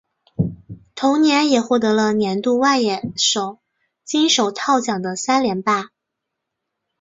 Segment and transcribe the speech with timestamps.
[0.95, 3.59] 同年也获得了年度外野手
[4.03, 5.91] 金手套奖的三连霸。